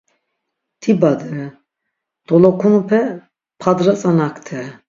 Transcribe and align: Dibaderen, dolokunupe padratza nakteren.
Dibaderen, 0.85 1.51
dolokunupe 2.31 3.01
padratza 3.63 4.19
nakteren. 4.21 4.77